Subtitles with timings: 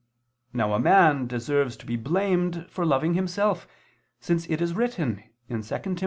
[0.51, 3.67] Now a man deserves to be blamed for loving himself,
[4.19, 5.95] since it is written (2 Tim.